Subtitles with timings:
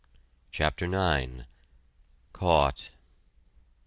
[0.51, 1.43] CHAPTER IX
[2.33, 2.89] CAUGHT!